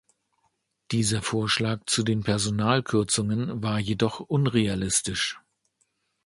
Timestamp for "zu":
1.85-2.01